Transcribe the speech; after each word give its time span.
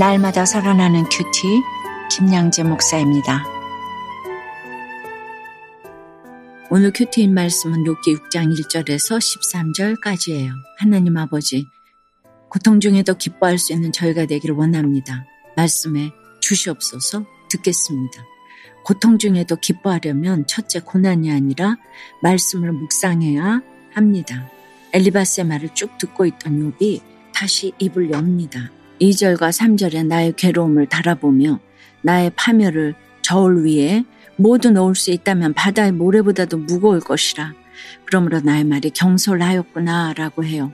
날마다 0.00 0.46
살아나는 0.46 1.04
QT 1.10 1.62
김양재 2.10 2.62
목사입니다. 2.62 3.44
오늘 6.70 6.90
큐티인 6.90 7.34
말씀은 7.34 7.84
욥기 7.84 8.30
6장 8.30 8.58
1절에서 8.58 9.18
13절까지예요. 10.00 10.52
하나님 10.78 11.18
아버지, 11.18 11.66
고통 12.48 12.80
중에도 12.80 13.12
기뻐할 13.12 13.58
수 13.58 13.74
있는 13.74 13.92
저희가 13.92 14.24
되기를 14.24 14.54
원합니다. 14.54 15.26
말씀해 15.54 16.10
주시옵소서 16.40 17.26
듣겠습니다. 17.50 18.24
고통 18.86 19.18
중에도 19.18 19.56
기뻐하려면 19.56 20.46
첫째 20.46 20.80
고난이 20.80 21.30
아니라 21.30 21.76
말씀을 22.22 22.72
묵상해야 22.72 23.60
합니다. 23.92 24.48
엘리바스의 24.94 25.46
말을 25.46 25.74
쭉 25.74 25.98
듣고 25.98 26.24
있던 26.24 26.74
욥이 26.78 27.02
다시 27.34 27.72
입을 27.78 28.10
엽니다. 28.10 28.70
2절과 29.00 29.50
3절에 29.50 30.06
나의 30.06 30.34
괴로움을 30.36 30.86
달아보며 30.86 31.58
나의 32.02 32.30
파멸을 32.36 32.94
저울 33.22 33.64
위에 33.64 34.04
모두 34.36 34.70
놓을 34.70 34.94
수 34.94 35.10
있다면 35.10 35.54
바다의 35.54 35.92
모래보다도 35.92 36.58
무거울 36.58 37.00
것이라. 37.00 37.54
그러므로 38.06 38.40
나의 38.40 38.64
말이 38.64 38.90
경솔하였구나 38.90 40.14
라고 40.14 40.44
해요. 40.44 40.72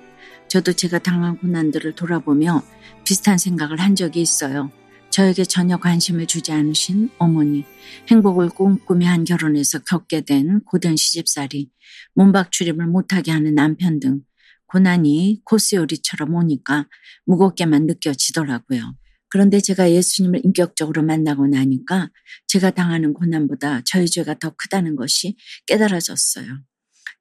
저도 0.48 0.72
제가 0.72 0.98
당한 0.98 1.36
고난들을 1.38 1.94
돌아보며 1.94 2.62
비슷한 3.04 3.38
생각을 3.38 3.80
한 3.80 3.94
적이 3.94 4.22
있어요. 4.22 4.70
저에게 5.10 5.44
전혀 5.44 5.78
관심을 5.78 6.26
주지 6.26 6.52
않으신 6.52 7.10
어머니, 7.18 7.64
행복을 8.08 8.50
꿈꾸며 8.50 9.08
한 9.08 9.24
결혼에서 9.24 9.78
겪게 9.80 10.22
된 10.22 10.60
고된 10.64 10.96
시집살이, 10.96 11.70
몸박 12.14 12.52
출입을 12.52 12.86
못하게 12.86 13.32
하는 13.32 13.54
남편 13.54 13.98
등 13.98 14.20
고난이 14.66 15.42
코스 15.44 15.76
요리처럼 15.76 16.34
오니까 16.34 16.88
무겁게만 17.24 17.86
느껴지더라고요. 17.86 18.96
그런데 19.28 19.60
제가 19.60 19.90
예수님을 19.90 20.44
인격적으로 20.44 21.02
만나고 21.02 21.46
나니까 21.46 22.10
제가 22.46 22.70
당하는 22.70 23.12
고난보다 23.12 23.82
저희 23.84 24.06
죄가 24.06 24.38
더 24.38 24.54
크다는 24.56 24.96
것이 24.96 25.36
깨달아졌어요. 25.66 26.46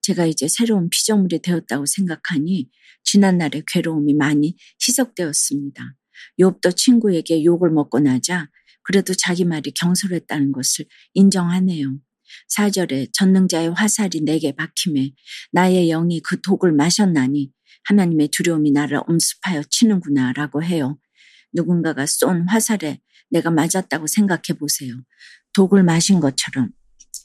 제가 0.02 0.26
이제 0.28 0.48
새로운 0.48 0.90
피조물이 0.90 1.42
되었다고 1.42 1.86
생각하니 1.88 2.70
지난날의 3.04 3.64
괴로움이 3.68 4.14
많이 4.14 4.56
희석되었습니다. 4.88 5.96
욥도 6.40 6.76
친구에게 6.76 7.44
욕을 7.44 7.72
먹고 7.72 8.00
나자 8.00 8.50
그래도 8.84 9.14
자기 9.14 9.46
말이 9.46 9.72
경솔했다는 9.72 10.52
것을 10.52 10.86
인정하네요. 11.14 11.98
4절에 12.56 13.10
전능자의 13.14 13.74
화살이 13.74 14.22
내게 14.22 14.52
박힘에 14.52 15.12
나의 15.52 15.88
영이 15.88 16.22
그 16.22 16.42
독을 16.42 16.72
마셨나니 16.72 17.52
하나님의 17.86 18.30
두려움이 18.30 18.72
나를 18.72 19.02
엄습하여 19.08 19.64
치는구나 19.70 20.34
라고 20.34 20.64
해요. 20.64 20.98
누군가가 21.54 22.06
쏜 22.06 22.48
화살에 22.48 23.00
내가 23.30 23.52
맞았다고 23.52 24.08
생각해 24.08 24.58
보세요. 24.60 24.96
독을 25.54 25.84
마신 25.84 26.20
것처럼 26.20 26.70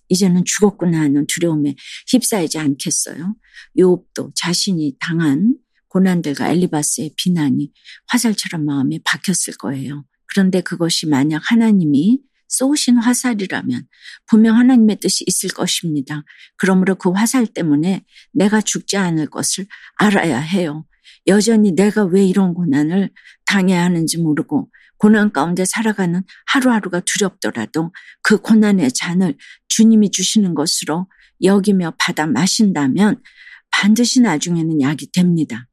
이제는 0.08 0.44
죽었구나 0.44 1.00
하는 1.00 1.27
두려움에 1.27 1.77
휩싸이지 2.11 2.58
않겠어요? 2.58 3.36
요업도 3.78 4.33
자신이 4.34 4.97
당한 4.98 5.56
고난들과 5.89 6.50
엘리바스의 6.50 7.14
비난이 7.17 7.72
화살처럼 8.08 8.64
마음에 8.64 8.98
박혔을 9.05 9.55
거예요. 9.58 10.05
그런데 10.27 10.61
그것이 10.61 11.06
만약 11.06 11.42
하나님이 11.45 12.20
쏘신 12.50 12.98
화살이라면 12.98 13.86
분명 14.26 14.56
하나님의 14.56 14.96
뜻이 14.96 15.24
있을 15.26 15.50
것입니다. 15.50 16.22
그러므로 16.56 16.96
그 16.96 17.10
화살 17.10 17.46
때문에 17.46 18.04
내가 18.32 18.60
죽지 18.60 18.96
않을 18.96 19.26
것을 19.26 19.66
알아야 19.96 20.38
해요. 20.38 20.84
여전히 21.27 21.72
내가 21.72 22.05
왜 22.05 22.24
이런 22.24 22.55
고난을 22.55 23.10
당해야 23.46 23.84
하는지 23.84 24.18
모르고 24.18 24.68
고난 24.98 25.33
가운데 25.33 25.64
살아가는 25.64 26.22
하루하루가 26.46 27.00
두렵더라도 27.00 27.92
그 28.22 28.39
고난의 28.39 28.92
잔을 28.92 29.36
주님이 29.68 30.10
주시는 30.10 30.55
것으로 30.55 31.06
여기며 31.42 31.94
받아 31.98 32.27
마신다면 32.27 33.22
반드시 33.70 34.20
나중에는 34.20 34.83
약이 34.83 35.12
됩니다. 35.12 35.70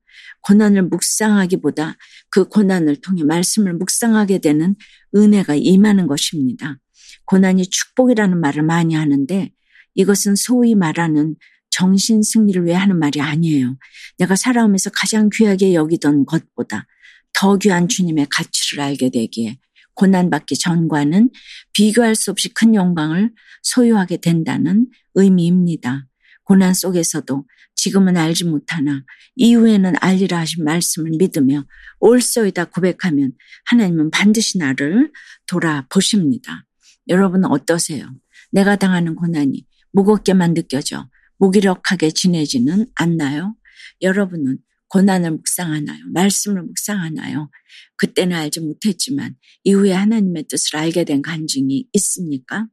고난을 0.47 0.83
묵상하기보다 0.83 1.97
그 2.29 2.47
고난을 2.47 3.01
통해 3.01 3.23
말씀을 3.23 3.73
묵상하게 3.73 4.39
되는 4.39 4.75
은혜가 5.13 5.55
임하는 5.55 6.07
것입니다. 6.07 6.79
고난이 7.25 7.69
축복이라는 7.69 8.39
말을 8.39 8.63
많이 8.63 8.95
하는데 8.95 9.51
이것은 9.95 10.35
소위 10.37 10.73
말하는 10.73 11.35
정신 11.69 12.23
승리를 12.23 12.65
위해 12.65 12.75
하는 12.75 12.97
말이 12.97 13.19
아니에요. 13.19 13.77
내가 14.17 14.37
살아오면서 14.37 14.89
가장 14.91 15.29
귀하게 15.33 15.73
여기던 15.73 16.25
것보다 16.25 16.87
더 17.33 17.57
귀한 17.57 17.89
주님의 17.89 18.27
가치를 18.29 18.83
알게 18.83 19.09
되기에 19.09 19.57
고난받기 19.95 20.57
전과는 20.59 21.29
비교할 21.73 22.15
수 22.15 22.31
없이 22.31 22.49
큰 22.53 22.73
영광을 22.73 23.31
소유하게 23.63 24.17
된다는 24.17 24.87
의미입니다. 25.13 26.07
고난 26.47 26.73
속에서도 26.73 27.45
지금은 27.75 28.15
알지 28.15 28.45
못하나 28.45 29.03
이후에는 29.35 29.95
알리라 29.99 30.39
하신 30.39 30.63
말씀을 30.63 31.11
믿으며 31.19 31.65
올소이다 31.99 32.65
고백하면 32.65 33.33
하나님은 33.65 34.11
반드시 34.11 34.57
나를 34.57 35.11
돌아보십니다. 35.45 36.65
여러분 37.09 37.43
어떠세요? 37.43 38.09
내가 38.51 38.77
당하는 38.77 39.15
고난이 39.15 39.65
무겁게만 39.91 40.53
느껴져 40.53 41.09
무기력하게 41.37 42.11
지내지는 42.11 42.87
않나요? 42.95 43.53
여러분은 44.01 44.59
고난을 44.87 45.31
묵상하나요? 45.31 45.99
말씀을 46.13 46.63
묵상하나요? 46.63 47.51
그때는 47.97 48.37
알지 48.37 48.61
못했지만 48.61 49.35
이후에 49.65 49.91
하나님의 49.91 50.45
뜻을 50.47 50.77
알게 50.77 51.03
된 51.03 51.21
간증이 51.21 51.87
있습니까? 51.91 52.67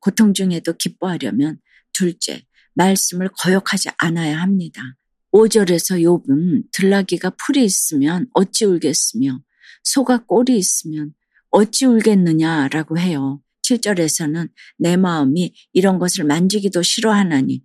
고통 0.00 0.32
중에도 0.32 0.72
기뻐하려면 0.72 1.58
둘째, 1.92 2.42
말씀을 2.74 3.30
거역하지 3.38 3.90
않아야 3.96 4.40
합니다. 4.40 4.82
5절에서 5.32 6.00
욥은 6.00 6.70
들나귀가 6.72 7.30
풀이 7.30 7.64
있으면 7.64 8.28
어찌 8.34 8.64
울겠으며 8.64 9.40
소가 9.82 10.24
꼴이 10.24 10.56
있으면 10.56 11.12
어찌 11.50 11.86
울겠느냐라고 11.86 12.98
해요. 12.98 13.40
7절에서는 13.62 14.50
내 14.78 14.96
마음이 14.96 15.54
이런 15.72 15.98
것을 15.98 16.24
만지기도 16.24 16.82
싫어하나니 16.82 17.64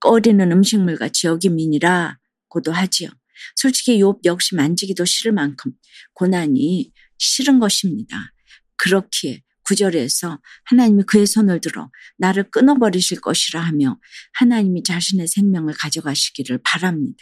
꺼리는 0.00 0.52
음식물 0.52 0.96
같이 0.96 1.26
여김이니라 1.26 2.18
고도 2.48 2.72
하지요. 2.72 3.10
솔직히 3.56 3.98
욥 3.98 4.24
역시 4.24 4.54
만지기도 4.54 5.04
싫을 5.04 5.32
만큼 5.32 5.72
고난이 6.14 6.92
싫은 7.18 7.60
것입니다. 7.60 8.32
그렇기에 8.76 9.42
구절에서 9.68 10.40
하나님이 10.64 11.02
그의 11.04 11.26
손을 11.26 11.60
들어 11.60 11.90
나를 12.16 12.50
끊어버리실 12.50 13.20
것이라 13.20 13.60
하며 13.60 13.98
하나님이 14.32 14.82
자신의 14.82 15.28
생명을 15.28 15.74
가져가시기를 15.78 16.60
바랍니다. 16.64 17.18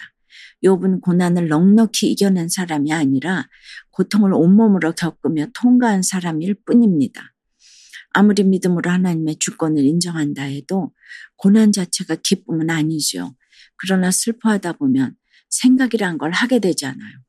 욥은 0.65 1.01
고난을 1.01 1.49
넉넉히 1.49 2.11
이겨낸 2.12 2.49
사람이 2.49 2.93
아니라 2.93 3.49
고통을 3.91 4.33
온몸으로 4.33 4.93
겪으며 4.93 5.49
통과한 5.55 6.03
사람일 6.03 6.55
뿐입니다. 6.65 7.34
아무리 8.11 8.45
믿음으로 8.45 8.91
하나님의 8.91 9.37
주권을 9.39 9.84
인정한다 9.84 10.43
해도 10.45 10.93
고난 11.37 11.73
자체가 11.73 12.17
기쁨은 12.23 12.71
아니죠. 12.71 13.34
그러나 13.77 14.11
슬퍼하다 14.11 14.75
보면 14.75 15.17
생각이란 15.51 16.17
걸 16.17 16.33
하게 16.33 16.61
되잖아요. 16.61 17.25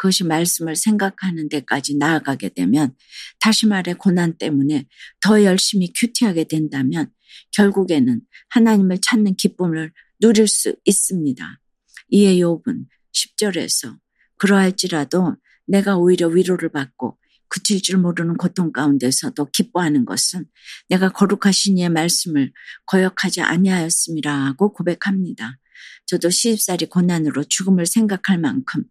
그것이 0.00 0.24
말씀을 0.24 0.76
생각하는 0.76 1.50
데까지 1.50 1.98
나아가게 1.98 2.54
되면 2.54 2.94
다시 3.38 3.66
말해 3.66 3.92
고난 3.92 4.38
때문에 4.38 4.86
더 5.20 5.44
열심히 5.44 5.92
큐티하게 5.92 6.44
된다면 6.44 7.10
결국에는 7.52 8.22
하나님을 8.48 8.96
찾는 9.02 9.36
기쁨을 9.36 9.92
누릴 10.18 10.48
수 10.48 10.74
있습니다. 10.86 11.60
이에 12.08 12.36
욥은 12.36 12.86
10절에서 13.12 13.98
그러할지라도 14.38 15.36
내가 15.66 15.98
오히려 15.98 16.28
위로를 16.28 16.70
받고 16.70 17.18
그칠 17.50 17.82
줄 17.82 17.98
모르는 17.98 18.36
고통 18.36 18.72
가운데서도 18.72 19.50
기뻐하는 19.50 20.04
것은 20.06 20.46
내가 20.88 21.10
거룩하신 21.10 21.78
이의 21.78 21.90
말씀을 21.90 22.52
거역하지 22.86 23.42
아니하였음이라고 23.42 24.72
고백합니다. 24.72 25.58
저도 26.06 26.30
시집살이 26.30 26.86
고난으로 26.86 27.44
죽음을 27.44 27.86
생각할 27.86 28.38
만큼 28.38 28.84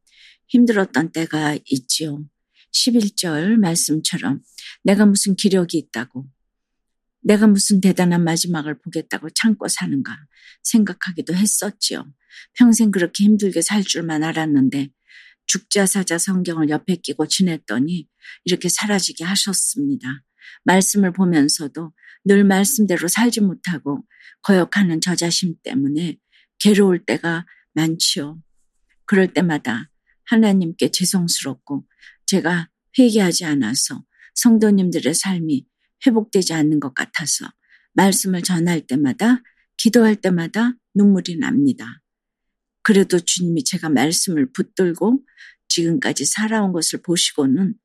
힘들었던 0.49 1.11
때가 1.11 1.57
있지요. 1.65 2.23
11절 2.71 3.55
말씀처럼 3.57 4.41
내가 4.83 5.05
무슨 5.05 5.35
기력이 5.35 5.77
있다고 5.77 6.27
내가 7.21 7.47
무슨 7.47 7.81
대단한 7.81 8.23
마지막을 8.23 8.79
보겠다고 8.79 9.29
참고 9.31 9.67
사는가 9.67 10.17
생각하기도 10.63 11.33
했었지요. 11.33 12.05
평생 12.53 12.91
그렇게 12.91 13.23
힘들게 13.23 13.61
살 13.61 13.83
줄만 13.83 14.23
알았는데 14.23 14.89
죽자사자 15.49 16.19
성경을 16.19 16.69
옆에 16.69 16.95
끼고 16.95 17.27
지냈더니 17.27 18.07
이렇게 18.45 18.69
사라지게 18.69 19.23
하셨습니다. 19.23 20.07
말씀을 20.63 21.11
보면서도 21.11 21.91
늘 22.23 22.43
말씀대로 22.43 23.07
살지 23.07 23.41
못하고 23.41 24.05
거역하는 24.43 25.01
저 25.01 25.15
자신 25.15 25.55
때문에 25.63 26.19
괴로울 26.59 27.03
때가 27.03 27.47
많지요. 27.73 28.41
그럴 29.05 29.33
때마다 29.33 29.89
하나님께 30.25 30.91
죄송스럽고 30.91 31.87
제가 32.27 32.69
회개하지 32.99 33.45
않아서 33.45 34.05
성도님들의 34.35 35.15
삶이 35.15 35.65
회복되지 36.05 36.53
않는 36.53 36.79
것 36.79 36.93
같아서 36.93 37.49
말씀을 37.93 38.43
전할 38.43 38.81
때마다 38.85 39.41
기도할 39.77 40.15
때마다 40.15 40.73
눈물이 40.93 41.37
납니다. 41.37 42.01
그래도 42.83 43.19
주님이 43.19 43.63
제가 43.63 43.89
말씀을 43.89 44.51
붙들고 44.51 45.23
지금까지 45.69 46.25
살아온 46.25 46.73
것을 46.73 47.01
보시고는 47.01 47.75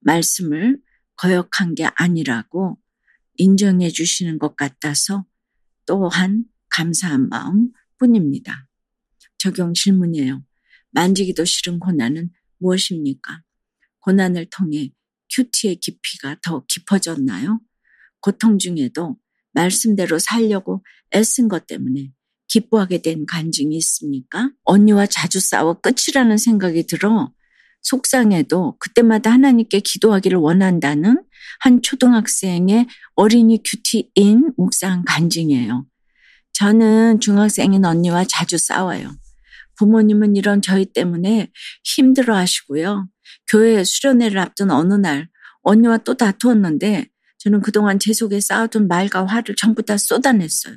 말씀을 0.00 0.80
거역한 1.16 1.74
게 1.74 1.88
아니라고 1.96 2.78
인정해 3.36 3.90
주시는 3.90 4.38
것 4.38 4.56
같아서 4.56 5.26
또한 5.86 6.44
감사한 6.68 7.28
마음 7.28 7.72
뿐입니다. 7.98 8.68
적용 9.38 9.74
질문이에요. 9.74 10.44
만지기도 10.90 11.44
싫은 11.44 11.78
고난은 11.78 12.30
무엇입니까? 12.58 13.42
고난을 14.00 14.46
통해 14.50 14.92
큐티의 15.34 15.76
깊이가 15.76 16.36
더 16.42 16.64
깊어졌나요? 16.66 17.60
고통 18.20 18.58
중에도 18.58 19.18
말씀대로 19.52 20.18
살려고 20.18 20.84
애쓴 21.14 21.48
것 21.48 21.66
때문에 21.66 22.12
기뻐하게 22.50 22.98
된 22.98 23.24
간증이 23.26 23.76
있습니까? 23.76 24.50
언니와 24.64 25.06
자주 25.06 25.40
싸워 25.40 25.80
끝이라는 25.80 26.36
생각이 26.36 26.86
들어 26.86 27.32
속상해도 27.82 28.76
그때마다 28.78 29.30
하나님께 29.32 29.80
기도하기를 29.80 30.38
원한다는 30.38 31.22
한 31.60 31.80
초등학생의 31.80 32.86
어린이 33.14 33.62
큐티인 33.62 34.52
묵상 34.56 35.04
간증이에요. 35.06 35.86
저는 36.52 37.20
중학생인 37.20 37.84
언니와 37.84 38.24
자주 38.24 38.58
싸워요. 38.58 39.10
부모님은 39.76 40.36
이런 40.36 40.60
저희 40.60 40.84
때문에 40.84 41.50
힘들어 41.84 42.36
하시고요. 42.36 43.08
교회 43.48 43.82
수련회를 43.82 44.38
앞둔 44.38 44.70
어느 44.70 44.94
날 44.94 45.28
언니와 45.62 45.98
또 45.98 46.16
다투었는데 46.16 47.08
저는 47.38 47.62
그동안 47.62 47.98
제 47.98 48.12
속에 48.12 48.40
쌓아둔 48.40 48.88
말과 48.88 49.24
화를 49.24 49.54
전부 49.56 49.82
다 49.82 49.96
쏟아냈어요. 49.96 50.76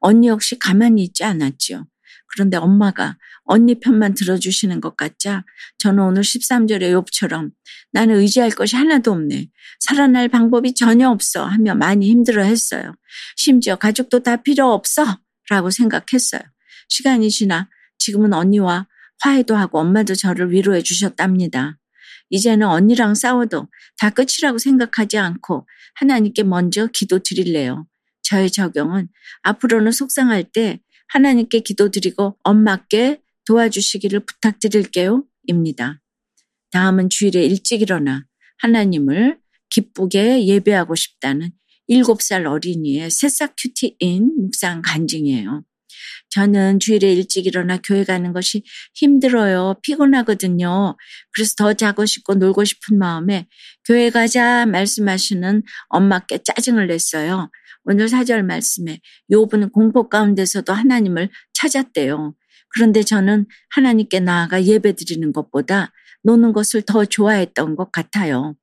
언니 0.00 0.28
역시 0.28 0.58
가만히 0.58 1.04
있지 1.04 1.24
않았지요. 1.24 1.86
그런데 2.28 2.56
엄마가 2.56 3.16
언니 3.44 3.78
편만 3.78 4.14
들어주시는 4.14 4.80
것 4.80 4.96
같자 4.96 5.44
저는 5.78 6.02
오늘 6.02 6.22
13절의 6.22 6.92
욥처럼 7.02 7.52
나는 7.92 8.16
의지할 8.16 8.50
것이 8.50 8.76
하나도 8.76 9.12
없네. 9.12 9.48
살아날 9.80 10.28
방법이 10.28 10.74
전혀 10.74 11.08
없어 11.08 11.44
하며 11.44 11.74
많이 11.74 12.10
힘들어 12.10 12.42
했어요. 12.42 12.94
심지어 13.36 13.76
가족도 13.76 14.22
다 14.22 14.36
필요 14.36 14.72
없어 14.72 15.18
라고 15.48 15.70
생각했어요. 15.70 16.40
시간이 16.88 17.30
지나 17.30 17.68
지금은 17.98 18.32
언니와 18.32 18.86
화해도 19.20 19.56
하고 19.56 19.78
엄마도 19.78 20.14
저를 20.14 20.52
위로해 20.52 20.82
주셨답니다. 20.82 21.78
이제는 22.30 22.66
언니랑 22.66 23.14
싸워도 23.14 23.68
다 23.98 24.10
끝이라고 24.10 24.58
생각하지 24.58 25.18
않고 25.18 25.66
하나님께 25.94 26.42
먼저 26.42 26.86
기도 26.88 27.20
드릴래요. 27.20 27.86
저의 28.26 28.50
적용은 28.50 29.08
앞으로는 29.42 29.92
속상할 29.92 30.44
때 30.52 30.80
하나님께 31.08 31.60
기도드리고 31.60 32.36
엄마께 32.42 33.22
도와주시기를 33.46 34.20
부탁드릴게요. 34.20 35.24
입니다. 35.46 36.00
다음은 36.72 37.08
주일에 37.08 37.44
일찍 37.44 37.82
일어나 37.82 38.26
하나님을 38.58 39.38
기쁘게 39.70 40.46
예배하고 40.46 40.96
싶다는 40.96 41.52
7살 41.88 42.46
어린이의 42.46 43.10
새싹 43.10 43.54
큐티인 43.56 44.32
묵상 44.36 44.82
간증이에요. 44.82 45.62
저는 46.30 46.80
주일에 46.80 47.12
일찍 47.12 47.46
일어나 47.46 47.78
교회 47.78 48.04
가는 48.04 48.32
것이 48.32 48.62
힘들어요. 48.94 49.76
피곤하거든요. 49.82 50.96
그래서 51.32 51.54
더 51.56 51.74
자고 51.74 52.06
싶고 52.06 52.34
놀고 52.34 52.64
싶은 52.64 52.98
마음에 52.98 53.46
교회 53.86 54.10
가자 54.10 54.66
말씀하시는 54.66 55.62
엄마께 55.88 56.38
짜증을 56.42 56.86
냈어요. 56.88 57.50
오늘 57.84 58.08
사절 58.08 58.42
말씀에 58.42 59.00
요분은 59.30 59.70
공포 59.70 60.08
가운데서도 60.08 60.72
하나님을 60.72 61.30
찾았대요. 61.54 62.34
그런데 62.68 63.02
저는 63.02 63.46
하나님께 63.70 64.20
나아가 64.20 64.64
예배 64.64 64.96
드리는 64.96 65.32
것보다 65.32 65.92
노는 66.24 66.52
것을 66.52 66.82
더 66.82 67.04
좋아했던 67.04 67.76
것 67.76 67.92
같아요. 67.92 68.56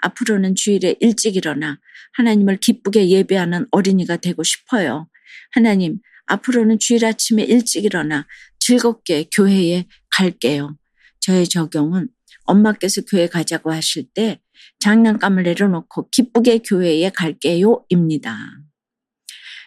앞으로는 0.00 0.54
주일에 0.54 0.94
일찍 1.00 1.36
일어나 1.36 1.78
하나님을 2.12 2.58
기쁘게 2.58 3.08
예배하는 3.08 3.66
어린이가 3.70 4.18
되고 4.18 4.42
싶어요. 4.42 5.08
하나님, 5.52 5.98
앞으로는 6.26 6.78
주일 6.78 7.04
아침에 7.04 7.42
일찍 7.42 7.84
일어나 7.84 8.26
즐겁게 8.58 9.28
교회에 9.34 9.86
갈게요. 10.10 10.76
저의 11.20 11.48
적용은 11.48 12.08
엄마께서 12.44 13.02
교회 13.02 13.26
가자고 13.26 13.72
하실 13.72 14.06
때 14.14 14.40
장난감을 14.80 15.42
내려놓고 15.42 16.10
기쁘게 16.10 16.58
교회에 16.58 17.10
갈게요. 17.10 17.84
입니다. 17.88 18.36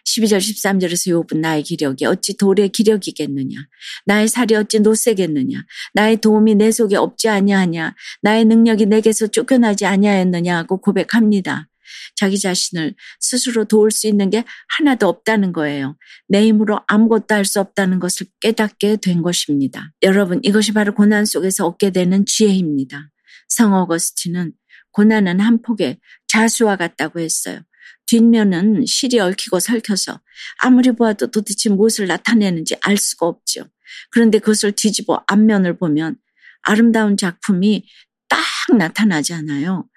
12절 0.05 0.37
13절에서 0.37 1.27
욥은 1.27 1.39
나의 1.39 1.63
기력이 1.63 2.05
어찌 2.05 2.35
돌의 2.35 2.69
기력이겠느냐 2.69 3.57
나의 4.05 4.27
살이 4.27 4.55
어찌 4.55 4.79
노세겠느냐 4.79 5.63
나의 5.93 6.17
도움이 6.17 6.55
내 6.55 6.71
속에 6.71 6.95
없지 6.95 7.29
아니하냐 7.29 7.95
나의 8.21 8.45
능력이 8.45 8.87
내게서 8.87 9.27
쫓겨나지 9.27 9.85
아니하였느냐 9.85 10.57
하고 10.57 10.81
고백합니다. 10.81 11.67
자기 12.15 12.39
자신을 12.39 12.95
스스로 13.19 13.65
도울 13.65 13.91
수 13.91 14.07
있는 14.07 14.29
게 14.29 14.43
하나도 14.77 15.07
없다는 15.07 15.51
거예요. 15.53 15.97
내 16.27 16.45
힘으로 16.45 16.79
아무것도 16.87 17.35
할 17.35 17.45
수 17.45 17.59
없다는 17.59 17.99
것을 17.99 18.27
깨닫게 18.41 18.97
된 18.97 19.21
것입니다. 19.23 19.91
여러분, 20.03 20.39
이것이 20.43 20.71
바로 20.73 20.93
고난 20.93 21.25
속에서 21.25 21.65
얻게 21.65 21.89
되는 21.89 22.25
지혜입니다. 22.25 23.09
성 23.47 23.73
어거스틴은 23.73 24.53
고난은 24.91 25.39
한 25.39 25.61
폭의 25.61 25.99
자수와 26.27 26.75
같다고 26.75 27.19
했어요. 27.19 27.61
뒷면은 28.05 28.85
실이 28.85 29.19
얽히고 29.19 29.59
설켜서 29.59 30.19
아무리 30.57 30.91
보아도 30.91 31.27
도대체 31.31 31.69
무엇을 31.69 32.07
나타내는지 32.07 32.75
알 32.81 32.97
수가 32.97 33.25
없죠. 33.27 33.65
그런데 34.11 34.39
그것을 34.39 34.71
뒤집어 34.73 35.23
앞면을 35.27 35.77
보면 35.77 36.17
아름다운 36.61 37.17
작품이 37.17 37.87
딱 38.27 38.39
나타나잖아요. 38.77 39.88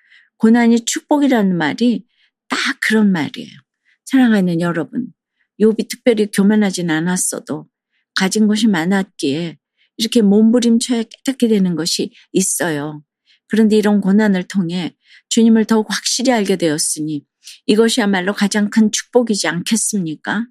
고난이 0.42 0.86
축복이라는 0.86 1.56
말이 1.56 2.04
딱 2.48 2.58
그런 2.80 3.12
말이에요. 3.12 3.48
사랑하는 4.04 4.60
여러분, 4.60 5.06
욥이 5.60 5.88
특별히 5.88 6.26
교만하진 6.32 6.90
않았어도 6.90 7.68
가진 8.16 8.48
것이 8.48 8.66
많았기에 8.66 9.56
이렇게 9.98 10.20
몸부림쳐야 10.20 11.04
깨닫게 11.04 11.46
되는 11.46 11.76
것이 11.76 12.12
있어요. 12.32 13.04
그런데 13.46 13.76
이런 13.76 14.00
고난을 14.00 14.48
통해 14.48 14.96
주님을 15.28 15.66
더욱 15.66 15.86
확실히 15.88 16.32
알게 16.32 16.56
되었으니 16.56 17.24
이것이야말로 17.66 18.32
가장 18.32 18.68
큰 18.68 18.90
축복이지 18.90 19.46
않겠습니까? 19.46 20.48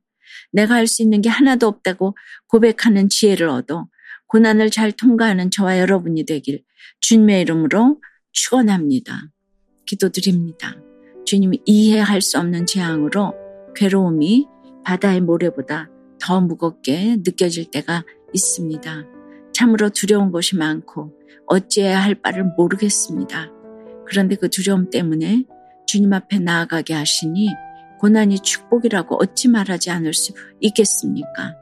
내가 0.53 0.75
할 0.75 0.88
수 0.88 1.01
있는 1.01 1.21
게 1.21 1.27
하나도 1.27 1.67
없다고 1.67 2.15
고백하는 2.48 3.10
지혜를 3.10 3.50
얻어 3.50 3.89
고난을 4.27 4.69
잘 4.69 4.93
통과하는 4.93 5.51
저와 5.51 5.79
여러분이 5.79 6.25
되길 6.25 6.63
주님의 7.01 7.41
이름으로 7.41 8.01
축원합니다. 8.31 9.31
기도드립니다. 9.91 10.77
주님이 11.25 11.62
이해할 11.65 12.21
수 12.21 12.39
없는 12.39 12.65
재앙으로 12.65 13.33
괴로움이 13.75 14.48
바다의 14.86 15.21
모래보다 15.21 15.89
더 16.19 16.39
무겁게 16.39 17.17
느껴질 17.17 17.71
때가 17.71 18.05
있습니다. 18.33 19.05
참으로 19.53 19.89
두려운 19.89 20.31
것이 20.31 20.55
많고 20.55 21.12
어찌해야 21.48 22.00
할 22.00 22.15
바를 22.15 22.45
모르겠습니다. 22.57 23.51
그런데 24.07 24.36
그 24.36 24.50
두려움 24.50 24.89
때문에 24.89 25.43
주님 25.88 26.13
앞에 26.13 26.39
나아가게 26.39 26.93
하시니 26.93 27.50
고난이 28.00 28.39
축복이라고 28.39 29.17
어찌 29.21 29.50
말하지 29.50 29.91
않을 29.91 30.13
수 30.13 30.33
있겠습니까? 30.62 31.55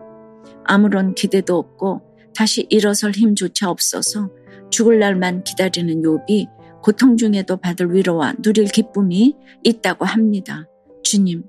아무런 0.65 1.15
기대도 1.15 1.57
없고 1.57 2.01
다시 2.35 2.67
일어설 2.69 3.11
힘조차 3.11 3.69
없어서 3.69 4.29
죽을 4.69 4.99
날만 4.99 5.43
기다리는 5.43 6.01
욥이 6.03 6.58
고통 6.81 7.17
중에도 7.17 7.57
받을 7.57 7.93
위로와 7.93 8.35
누릴 8.41 8.65
기쁨이 8.65 9.35
있다고 9.63 10.05
합니다. 10.05 10.65
주님, 11.03 11.43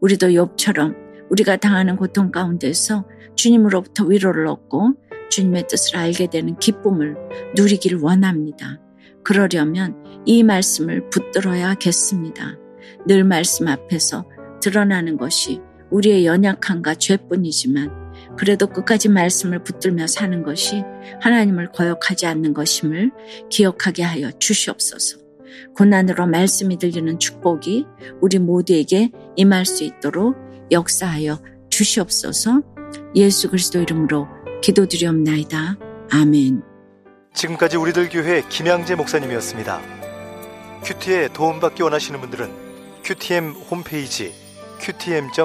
우리도 0.00 0.28
욥처럼 0.28 0.94
우리가 1.30 1.56
당하는 1.56 1.96
고통 1.96 2.30
가운데서 2.30 3.06
주님으로부터 3.36 4.04
위로를 4.04 4.46
얻고 4.46 4.94
주님의 5.30 5.66
뜻을 5.68 5.96
알게 5.96 6.28
되는 6.28 6.58
기쁨을 6.58 7.16
누리기를 7.56 7.98
원합니다. 8.00 8.80
그러려면 9.24 9.96
이 10.26 10.42
말씀을 10.42 11.08
붙들어야겠습니다. 11.10 12.58
늘 13.06 13.24
말씀 13.24 13.68
앞에서 13.68 14.26
드러나는 14.60 15.16
것이 15.16 15.60
우리의 15.90 16.26
연약함과 16.26 16.96
죄뿐이지만 16.96 18.03
그래도 18.36 18.66
끝까지 18.66 19.08
말씀을 19.08 19.62
붙들며 19.62 20.06
사는 20.06 20.42
것이 20.42 20.82
하나님을 21.20 21.72
거역하지 21.72 22.26
않는 22.26 22.54
것임을 22.54 23.10
기억하게 23.50 24.02
하여 24.02 24.30
주시옵소서. 24.38 25.18
고난으로 25.76 26.26
말씀이 26.26 26.78
들리는 26.78 27.18
축복이 27.18 27.86
우리 28.20 28.38
모두에게 28.38 29.10
임할 29.36 29.64
수 29.66 29.84
있도록 29.84 30.36
역사하여 30.70 31.40
주시옵소서. 31.70 32.62
예수 33.14 33.50
그리스도 33.50 33.80
이름으로 33.80 34.28
기도드리옵나이다. 34.62 35.76
아멘. 36.10 36.62
지금까지 37.34 37.76
우리들 37.76 38.08
교회 38.08 38.42
김양재 38.48 38.94
목사님이었습니다. 38.94 39.80
큐티에 40.84 41.28
도움받기 41.32 41.82
원하시는 41.82 42.20
분들은 42.20 42.50
큐티엠 43.04 43.50
홈페이지 43.50 44.32
qtm.or.kr 44.80 45.44